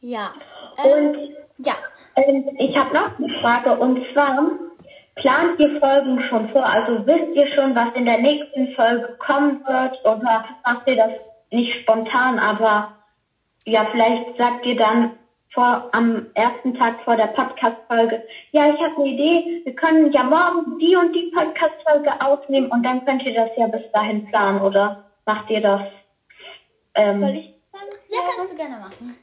Ja. 0.00 0.32
Ähm, 0.84 1.08
und 1.08 1.36
ja. 1.58 1.74
Ähm, 2.16 2.48
ich 2.58 2.76
habe 2.76 2.92
noch 2.92 3.18
eine 3.18 3.40
Frage 3.40 3.78
und 3.78 4.04
zwar 4.12 4.36
plant 5.16 5.58
ihr 5.58 5.78
Folgen 5.80 6.22
schon 6.28 6.48
vor? 6.50 6.64
Also 6.64 7.06
wisst 7.06 7.34
ihr 7.34 7.46
schon, 7.54 7.74
was 7.74 7.94
in 7.94 8.04
der 8.04 8.18
nächsten 8.18 8.74
Folge 8.74 9.16
kommen 9.18 9.64
wird 9.66 10.04
oder 10.04 10.44
macht 10.64 10.86
ihr 10.86 10.96
das 10.96 11.12
nicht 11.50 11.82
spontan, 11.82 12.38
aber 12.38 12.92
ja, 13.64 13.86
vielleicht 13.90 14.36
sagt 14.36 14.66
ihr 14.66 14.76
dann 14.76 15.18
vor, 15.52 15.88
am 15.92 16.26
ersten 16.34 16.74
Tag 16.74 17.02
vor 17.04 17.16
der 17.16 17.26
Podcast-Folge, 17.28 18.22
ja, 18.52 18.72
ich 18.74 18.80
habe 18.80 18.96
eine 18.96 19.06
Idee, 19.06 19.60
wir 19.64 19.74
können 19.74 20.10
ja 20.12 20.22
morgen 20.22 20.78
die 20.78 20.96
und 20.96 21.12
die 21.12 21.30
Podcast-Folge 21.34 22.20
aufnehmen 22.20 22.70
und 22.70 22.82
dann 22.82 23.04
könnt 23.04 23.22
ihr 23.24 23.34
das 23.34 23.50
ja 23.56 23.66
bis 23.66 23.82
dahin 23.92 24.26
planen, 24.26 24.62
oder 24.62 25.04
macht 25.26 25.50
ihr 25.50 25.60
das? 25.60 25.82
Ähm, 26.94 27.20
Soll 27.20 27.36
ich 27.36 27.54
dann? 27.72 27.82
Ja, 28.08 28.20
kannst 28.36 28.52
du 28.52 28.56
gerne 28.56 28.78
machen. 28.78 29.16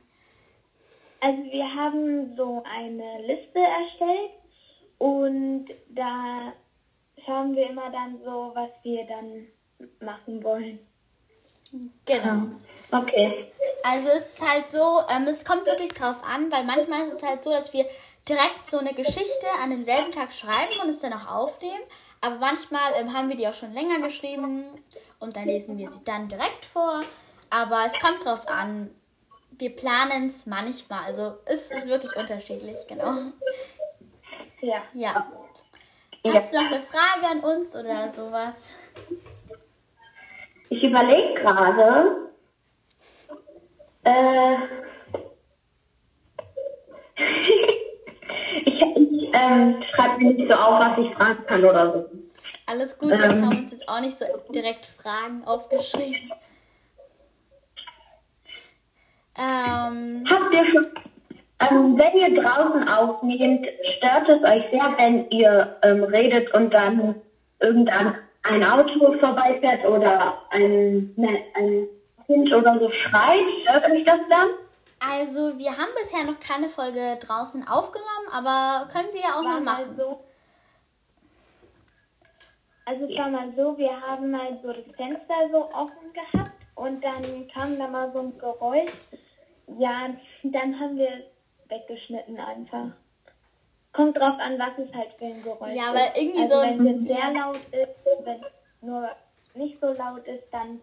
Also 1.22 1.43
wir 1.51 1.75
haben 1.75 2.36
so 2.38 2.63
eine 2.63 3.22
Liste 3.25 3.60
erstellt 3.60 4.31
und 5.00 5.65
da 5.89 6.53
schauen 7.25 7.55
wir 7.55 7.69
immer 7.69 7.89
dann 7.89 8.19
so, 8.24 8.51
was 8.53 8.69
wir 8.84 9.05
dann 9.05 9.48
machen 10.00 10.43
wollen. 10.43 10.79
Genau. 12.05 12.47
Okay. 12.91 13.51
Also 13.83 14.09
es 14.09 14.33
ist 14.33 14.47
halt 14.47 14.71
so, 14.71 15.01
ähm, 15.09 15.27
es 15.27 15.45
kommt 15.45 15.65
wirklich 15.65 15.93
drauf 15.93 16.17
an, 16.23 16.51
weil 16.51 16.63
manchmal 16.63 17.07
ist 17.07 17.15
es 17.15 17.23
halt 17.23 17.43
so, 17.43 17.51
dass 17.51 17.71
wir 17.73 17.85
direkt 18.27 18.67
so 18.67 18.79
eine 18.79 18.93
Geschichte 18.93 19.47
an 19.63 19.69
demselben 19.69 20.11
Tag 20.11 20.33
schreiben 20.33 20.79
und 20.81 20.89
es 20.89 20.99
dann 20.99 21.13
auch 21.13 21.27
aufnehmen. 21.27 21.81
Aber 22.21 22.35
manchmal 22.35 22.93
ähm, 22.99 23.13
haben 23.13 23.29
wir 23.29 23.38
die 23.38 23.47
auch 23.47 23.53
schon 23.53 23.73
länger 23.73 23.99
geschrieben 24.01 24.65
und 25.19 25.35
dann 25.35 25.45
lesen 25.45 25.77
wir 25.77 25.89
sie 25.89 26.03
dann 26.03 26.27
direkt 26.27 26.65
vor. 26.65 27.01
Aber 27.49 27.85
es 27.85 27.97
kommt 27.99 28.25
drauf 28.25 28.47
an. 28.47 28.91
Wir 29.51 29.75
planen 29.75 30.27
es 30.27 30.45
manchmal. 30.45 31.05
Also 31.05 31.38
es 31.45 31.71
ist 31.71 31.88
wirklich 31.88 32.15
unterschiedlich, 32.15 32.77
genau. 32.88 33.13
Ja. 34.61 34.83
Ja. 34.93 35.31
Hast 36.27 36.53
du 36.53 36.57
noch 36.57 36.71
eine 36.71 36.81
Frage 36.81 37.27
an 37.31 37.39
uns 37.39 37.75
oder 37.75 38.13
sowas? 38.13 38.73
Ich 40.69 40.83
überlege 40.83 41.33
gerade, 41.41 42.29
äh, 44.03 44.55
ich 48.65 48.81
ich 48.95 49.29
ähm, 49.33 49.83
schreibe 49.93 50.17
mir 50.23 50.33
nicht 50.33 50.49
so 50.49 50.55
auf, 50.55 50.79
was 50.79 50.97
ich 51.05 51.13
fragen 51.15 51.45
kann 51.47 51.63
oder 51.65 51.93
so. 51.93 52.09
Alles 52.67 52.97
gut, 52.97 53.11
ähm, 53.11 53.17
wir 53.19 53.27
haben 53.29 53.57
uns 53.59 53.71
jetzt 53.71 53.89
auch 53.89 53.99
nicht 53.99 54.17
so 54.17 54.25
direkt 54.53 54.85
Fragen 54.85 55.43
aufgeschrieben. 55.45 56.31
Ähm, 59.38 60.25
Habt 60.29 60.53
ihr 60.53 60.65
schon, 60.71 60.88
ähm, 61.61 61.97
wenn 61.97 62.17
ihr 62.35 62.41
draußen 62.43 62.88
aufnehmt, 62.88 63.65
stört 63.97 64.29
es 64.29 64.43
euch 64.43 64.69
sehr, 64.71 64.93
wenn 64.97 65.29
ihr 65.31 65.77
ähm, 65.81 66.03
redet 66.03 66.53
und 66.53 66.71
dann 66.71 67.15
irgendein 67.59 68.15
ein 68.43 68.63
Auto 68.63 69.17
vorbeifährt 69.19 69.86
oder 69.86 70.41
ein, 70.50 71.13
ne, 71.15 71.43
ein 71.55 71.88
Kind 72.25 72.51
oder 72.53 72.79
so 72.79 72.89
schreit, 72.91 73.46
stört 73.62 73.91
mich 73.91 74.05
das 74.05 74.19
dann? 74.29 74.50
Also, 75.00 75.58
wir 75.58 75.72
haben 75.72 75.91
bisher 75.96 76.25
noch 76.25 76.39
keine 76.39 76.67
Folge 76.67 77.17
draußen 77.22 77.67
aufgenommen, 77.67 78.27
aber 78.31 78.89
können 78.91 79.10
wir 79.13 79.22
ja 79.22 79.39
auch 79.39 79.43
mal 79.43 79.62
machen. 79.62 79.96
So, 79.98 80.19
also, 82.86 83.05
es 83.05 83.17
war 83.17 83.29
mal 83.29 83.53
so, 83.55 83.77
wir 83.77 84.01
haben 84.01 84.31
mal 84.31 84.60
so 84.62 84.74
das 84.74 84.96
Fenster 84.96 85.36
so 85.51 85.69
offen 85.74 86.13
gehabt 86.13 86.51
und 86.75 87.03
dann 87.03 87.48
kam 87.53 87.77
da 87.77 87.88
mal 87.88 88.12
so 88.12 88.19
ein 88.19 88.38
Geräusch. 88.38 88.91
Ja, 89.77 90.10
dann 90.43 90.79
haben 90.79 90.98
wir 90.98 91.24
weggeschnitten 91.69 92.39
einfach. 92.39 92.91
Kommt 93.91 94.17
drauf 94.17 94.36
an, 94.39 94.60
was 94.60 94.77
es 94.77 94.93
halt 94.93 95.13
für 95.17 95.25
ein 95.25 95.43
Geräusch 95.43 95.72
ist. 95.72 95.77
Ja, 95.77 95.93
weil 95.93 96.12
irgendwie 96.15 96.41
also 96.41 96.55
so. 96.55 96.62
Wenn 96.62 97.01
es 97.01 97.08
sehr 97.08 97.34
laut 97.34 97.55
ist, 97.55 98.25
wenn 98.25 98.36
es 98.36 98.51
nur 98.81 99.10
nicht 99.55 99.79
so 99.79 99.88
laut 99.93 100.25
ist, 100.27 100.43
dann 100.51 100.81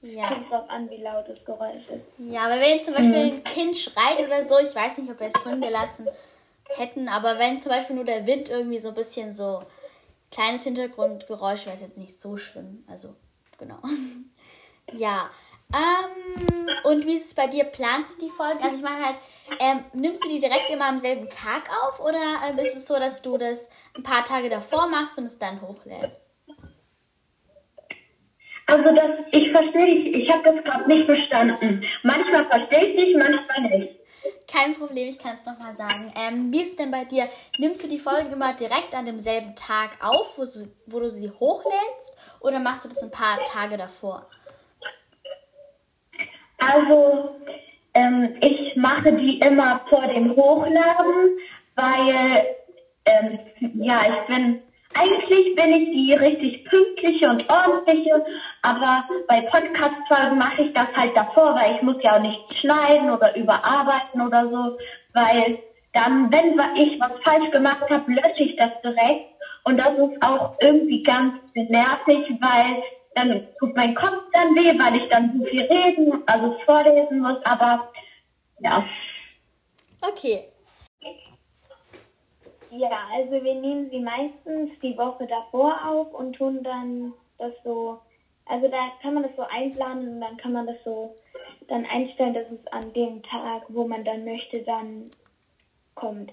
ja. 0.00 0.28
Kommt 0.28 0.50
drauf 0.50 0.70
an, 0.70 0.88
wie 0.90 1.02
laut 1.02 1.28
das 1.28 1.44
Geräusch 1.44 1.88
ist. 1.88 2.04
Ja, 2.18 2.42
aber 2.42 2.60
wenn 2.60 2.82
zum 2.82 2.94
Beispiel 2.94 3.26
mhm. 3.26 3.32
ein 3.32 3.44
Kind 3.44 3.76
schreit 3.76 4.20
oder 4.24 4.46
so, 4.48 4.58
ich 4.60 4.74
weiß 4.74 4.98
nicht, 4.98 5.10
ob 5.10 5.18
wir 5.18 5.26
es 5.26 5.32
drin 5.32 5.60
gelassen 5.60 6.06
hätten, 6.68 7.08
aber 7.08 7.38
wenn 7.38 7.60
zum 7.60 7.72
Beispiel 7.72 7.96
nur 7.96 8.04
der 8.04 8.26
Wind 8.26 8.48
irgendwie 8.48 8.78
so 8.78 8.88
ein 8.88 8.94
bisschen 8.94 9.32
so 9.32 9.62
kleines 10.30 10.64
Hintergrundgeräusch 10.64 11.66
wäre 11.66 11.76
es 11.76 11.82
jetzt 11.82 11.96
nicht 11.96 12.20
so 12.20 12.36
schlimm. 12.36 12.84
Also, 12.88 13.16
genau. 13.58 13.78
ja. 14.92 15.30
Ähm, 15.72 16.68
und 16.84 17.04
wie 17.04 17.14
ist 17.14 17.26
es 17.26 17.34
bei 17.34 17.48
dir? 17.48 17.64
Planst 17.64 18.20
du 18.20 18.26
die 18.26 18.30
Folgen? 18.30 18.62
Also 18.62 18.76
ich 18.76 18.82
meine 18.82 19.04
halt, 19.04 19.18
ähm, 19.60 19.84
nimmst 19.92 20.24
du 20.24 20.28
die 20.28 20.40
direkt 20.40 20.70
immer 20.70 20.86
am 20.86 20.98
selben 20.98 21.28
Tag 21.28 21.70
auf 21.84 22.00
oder 22.00 22.18
ähm, 22.48 22.58
ist 22.58 22.76
es 22.76 22.86
so, 22.86 22.94
dass 22.98 23.22
du 23.22 23.38
das 23.38 23.70
ein 23.96 24.02
paar 24.02 24.24
Tage 24.24 24.48
davor 24.48 24.88
machst 24.88 25.18
und 25.18 25.26
es 25.26 25.38
dann 25.38 25.60
hochlädst? 25.60 26.28
Also 28.66 28.84
das, 28.94 29.26
ich 29.32 29.50
verstehe 29.50 29.86
dich, 29.86 30.14
ich 30.14 30.30
habe 30.30 30.42
das 30.44 30.62
gerade 30.62 30.86
nicht 30.88 31.06
verstanden. 31.06 31.82
Manchmal 32.02 32.46
verstehe 32.48 32.88
ich 32.88 32.96
dich, 32.96 33.16
manchmal 33.16 33.78
nicht. 33.78 33.98
Kein 34.46 34.74
Problem, 34.74 35.08
ich 35.08 35.18
kann 35.18 35.36
es 35.36 35.46
nochmal 35.46 35.72
sagen. 35.72 36.12
Ähm, 36.16 36.52
wie 36.52 36.60
ist 36.60 36.70
es 36.70 36.76
denn 36.76 36.90
bei 36.90 37.04
dir? 37.04 37.28
Nimmst 37.58 37.82
du 37.82 37.88
die 37.88 37.98
Folgen 37.98 38.32
immer 38.32 38.52
direkt 38.54 38.94
an 38.94 39.06
demselben 39.06 39.54
Tag 39.54 39.92
auf, 40.02 40.36
wo, 40.36 40.44
du, 40.44 40.70
wo 40.86 41.00
du 41.00 41.10
sie 41.10 41.30
hochlädst, 41.30 42.18
oder 42.40 42.58
machst 42.58 42.84
du 42.84 42.88
das 42.88 43.02
ein 43.02 43.10
paar 43.10 43.42
Tage 43.44 43.76
davor? 43.76 44.28
Also, 46.58 47.36
ähm, 47.98 48.36
ich 48.40 48.76
mache 48.76 49.12
die 49.12 49.38
immer 49.40 49.80
vor 49.88 50.06
dem 50.06 50.34
Hochladen, 50.36 51.38
weil, 51.74 52.46
ähm, 53.04 53.38
ja, 53.74 54.00
ich 54.08 54.26
bin 54.26 54.62
eigentlich 54.94 55.54
bin 55.54 55.72
ich 55.72 55.90
die 55.90 56.14
richtig 56.14 56.64
pünktliche 56.64 57.28
und 57.28 57.48
ordentliche, 57.48 58.24
aber 58.62 59.04
bei 59.28 59.42
Podcast-Folgen 59.42 60.38
mache 60.38 60.62
ich 60.62 60.72
das 60.72 60.88
halt 60.96 61.14
davor, 61.14 61.54
weil 61.54 61.76
ich 61.76 61.82
muss 61.82 62.02
ja 62.02 62.16
auch 62.16 62.22
nicht 62.22 62.40
schneiden 62.60 63.10
oder 63.10 63.36
überarbeiten 63.36 64.22
oder 64.22 64.48
so, 64.48 64.78
weil 65.12 65.58
dann, 65.92 66.32
wenn 66.32 66.58
ich 66.76 66.98
was 67.00 67.12
falsch 67.22 67.50
gemacht 67.50 67.88
habe, 67.90 68.10
lösche 68.10 68.44
ich 68.44 68.56
das 68.56 68.70
direkt. 68.82 69.26
Und 69.64 69.76
das 69.76 69.92
ist 69.98 70.22
auch 70.22 70.54
irgendwie 70.60 71.02
ganz 71.02 71.34
nervig, 71.54 72.26
weil 72.40 72.82
dann 73.18 73.46
tut 73.58 73.74
mein 73.76 73.94
Kopf 73.94 74.24
dann 74.32 74.54
weh, 74.54 74.78
weil 74.78 74.96
ich 74.96 75.08
dann 75.10 75.38
so 75.38 75.44
viel 75.44 75.62
reden, 75.62 76.22
also 76.26 76.56
vorlesen 76.64 77.20
muss, 77.20 77.38
aber 77.44 77.92
ja. 78.60 78.84
Okay, 80.00 80.48
ja, 82.70 83.08
also 83.12 83.32
wir 83.32 83.54
nehmen 83.54 83.88
sie 83.90 84.00
meistens 84.00 84.70
die 84.82 84.96
Woche 84.96 85.26
davor 85.26 85.80
auf 85.86 86.12
und 86.12 86.34
tun 86.34 86.62
dann 86.62 87.14
das 87.38 87.52
so, 87.64 87.98
also 88.46 88.68
da 88.68 88.92
kann 89.00 89.14
man 89.14 89.22
das 89.22 89.34
so 89.36 89.42
einplanen 89.42 90.14
und 90.14 90.20
dann 90.20 90.36
kann 90.36 90.52
man 90.52 90.66
das 90.66 90.76
so 90.84 91.14
dann 91.68 91.86
einstellen, 91.86 92.34
dass 92.34 92.46
es 92.50 92.66
an 92.72 92.92
dem 92.92 93.22
Tag, 93.22 93.62
wo 93.68 93.86
man 93.86 94.04
dann 94.04 94.24
möchte, 94.24 94.62
dann 94.62 95.06
kommt. 95.94 96.30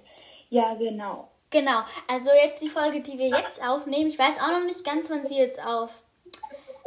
Ja, 0.49 0.73
genau. 0.75 1.29
Genau, 1.51 1.79
also 2.11 2.29
jetzt 2.43 2.61
die 2.61 2.69
Folge, 2.69 2.99
die 3.01 3.17
wir 3.17 3.29
jetzt 3.29 3.65
aufnehmen. 3.65 4.09
Ich 4.09 4.19
weiß 4.19 4.41
auch 4.41 4.51
noch 4.51 4.65
nicht 4.65 4.83
ganz, 4.83 5.09
wann 5.09 5.25
sie 5.25 5.37
jetzt 5.37 5.65
auf 5.65 6.03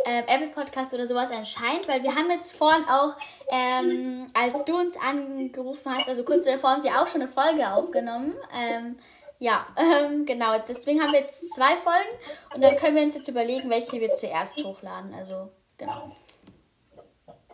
ähm, 0.04 0.24
Apple 0.26 0.48
Podcast 0.48 0.94
oder 0.94 1.06
sowas 1.06 1.30
erscheint, 1.30 1.86
weil 1.88 2.02
wir 2.02 2.14
haben 2.14 2.30
jetzt 2.30 2.56
vorhin 2.56 2.84
auch, 2.84 3.16
ähm, 3.50 4.26
als 4.32 4.64
du 4.64 4.76
uns 4.76 4.96
angerufen 4.96 5.94
hast, 5.94 6.08
also 6.08 6.24
kurz 6.24 6.44
davor 6.44 6.70
haben 6.70 6.84
wir 6.84 7.00
auch 7.00 7.08
schon 7.08 7.22
eine 7.22 7.30
Folge 7.30 7.70
aufgenommen. 7.70 8.34
Ähm, 8.54 8.98
ja, 9.38 9.66
ähm, 9.76 10.24
genau. 10.24 10.52
Deswegen 10.66 11.02
haben 11.02 11.12
wir 11.12 11.20
jetzt 11.20 11.54
zwei 11.54 11.76
Folgen 11.76 12.54
und 12.54 12.62
dann 12.62 12.76
können 12.76 12.96
wir 12.96 13.02
uns 13.02 13.14
jetzt 13.14 13.28
überlegen, 13.28 13.70
welche 13.70 14.00
wir 14.00 14.14
zuerst 14.14 14.62
hochladen. 14.62 15.14
Also, 15.14 15.50
genau. 15.76 16.16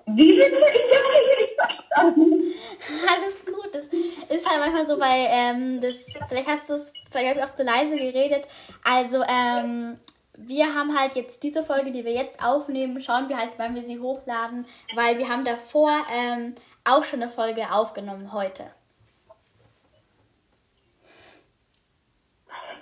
Wie 0.07 0.37
nicht 0.37 1.57
verstanden. 1.57 2.55
Alles 3.17 3.45
gut. 3.45 3.71
Das 3.73 3.85
ist 3.85 4.49
halt 4.49 4.61
manchmal 4.61 4.87
so, 4.87 5.01
weil 5.01 5.27
ähm, 5.31 5.81
das, 5.81 6.05
vielleicht 6.29 6.49
hast 6.49 6.69
du 6.69 6.75
es, 6.75 6.93
vielleicht 7.11 7.31
habe 7.31 7.41
ich 7.41 7.45
auch 7.45 7.55
zu 7.55 7.63
leise 7.63 7.97
geredet. 7.97 8.47
Also, 8.85 9.23
ähm, 9.27 9.99
wir 10.37 10.75
haben 10.75 10.99
halt 10.99 11.15
jetzt 11.15 11.43
diese 11.43 11.65
Folge, 11.65 11.93
die 11.93 12.05
wir 12.05 12.13
jetzt 12.13 12.45
aufnehmen, 12.45 13.01
schauen 13.01 13.29
wir 13.29 13.39
halt, 13.39 13.53
wann 13.57 13.75
wir 13.75 13.83
sie 13.83 14.01
hochladen, 14.01 14.67
weil 14.95 15.19
wir 15.19 15.29
haben 15.29 15.45
davor 15.45 15.91
ähm, 16.13 16.55
auch 16.85 17.05
schon 17.05 17.23
eine 17.23 17.31
Folge 17.31 17.73
aufgenommen 17.73 18.33
heute. 18.33 18.65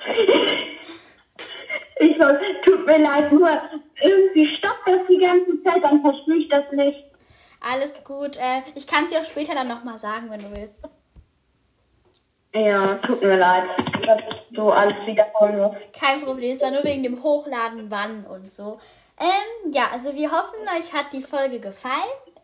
Ich 2.01 2.19
weiß, 2.19 2.37
tut 2.65 2.85
mir 2.85 2.99
leid, 2.99 3.31
nur 3.31 3.49
irgendwie 4.03 4.57
stoppt 4.57 4.89
das 4.89 5.07
die 5.09 5.19
ganze 5.19 5.63
Zeit, 5.63 5.85
dann 5.85 6.01
verstehe 6.01 6.37
ich 6.37 6.49
das 6.49 6.65
nicht. 6.73 7.05
Alles 7.61 8.03
gut. 8.03 8.37
Äh, 8.39 8.63
ich 8.75 8.89
kann 8.89 9.05
es 9.05 9.13
dir 9.13 9.21
auch 9.21 9.25
später 9.25 9.55
dann 9.55 9.69
nochmal 9.69 9.99
sagen, 9.99 10.29
wenn 10.29 10.41
du 10.41 10.51
willst. 10.51 10.83
Ja, 12.55 12.97
tut 13.07 13.23
mir 13.23 13.37
leid, 13.37 13.65
so 14.55 14.71
alles 14.71 15.07
wiederholen 15.07 15.59
muss. 15.59 15.77
Kein 15.93 16.21
Problem, 16.23 16.57
es 16.57 16.63
war 16.63 16.71
nur 16.71 16.85
wegen 16.85 17.03
dem 17.03 17.23
Hochladen 17.23 17.91
wann 17.91 18.25
und 18.25 18.51
so. 18.51 18.79
Ähm, 19.21 19.73
ja, 19.73 19.89
also 19.93 20.15
wir 20.15 20.31
hoffen, 20.31 20.59
euch 20.77 20.93
hat 20.93 21.13
die 21.13 21.23
Folge 21.23 21.61
gefallen. 21.61 21.93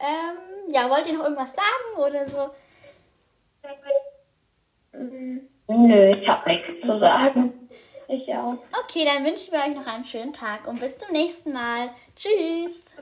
Ähm, 0.00 0.72
ja, 0.72 0.88
wollt 0.88 1.06
ihr 1.06 1.14
noch 1.14 1.24
irgendwas 1.24 1.54
sagen 1.54 2.06
oder 2.06 2.28
so? 2.28 2.50
Nö, 5.68 6.16
ich 6.16 6.28
hab 6.28 6.46
nichts 6.46 6.80
zu 6.80 6.98
sagen. 6.98 7.68
Ich 8.08 8.26
auch. 8.34 8.56
Okay, 8.84 9.04
dann 9.04 9.24
wünschen 9.24 9.52
wir 9.52 9.60
euch 9.60 9.74
noch 9.74 9.86
einen 9.86 10.04
schönen 10.04 10.32
Tag 10.32 10.66
und 10.66 10.80
bis 10.80 10.96
zum 10.96 11.12
nächsten 11.12 11.52
Mal. 11.52 11.90
Tschüss. 12.16 12.96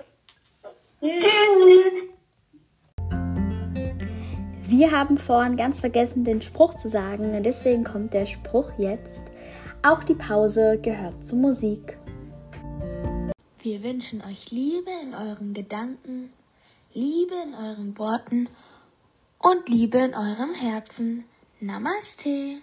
Wir 4.78 4.90
haben 4.90 5.16
vorhin 5.16 5.56
ganz 5.56 5.80
vergessen, 5.80 6.22
den 6.22 6.42
Spruch 6.42 6.74
zu 6.74 6.86
sagen. 6.88 7.42
Deswegen 7.42 7.82
kommt 7.82 8.12
der 8.12 8.26
Spruch 8.26 8.70
jetzt. 8.76 9.22
Auch 9.82 10.04
die 10.04 10.14
Pause 10.14 10.78
gehört 10.82 11.26
zur 11.26 11.38
Musik. 11.38 11.96
Wir 13.62 13.82
wünschen 13.82 14.20
euch 14.20 14.50
Liebe 14.50 14.90
in 15.02 15.14
euren 15.14 15.54
Gedanken, 15.54 16.30
Liebe 16.92 17.34
in 17.42 17.54
euren 17.54 17.96
Worten 17.96 18.50
und 19.38 19.66
Liebe 19.66 19.96
in 19.96 20.14
eurem 20.14 20.52
Herzen. 20.52 21.24
Namaste. 21.58 22.60